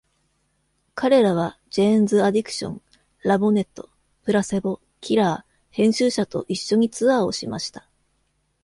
[0.95, 2.81] 彼らはジェーンズ・アディクション、
[3.21, 3.87] ラヴェオネット、
[4.23, 7.87] プラセボ、キラー、編集者と一緒にツアーをしました。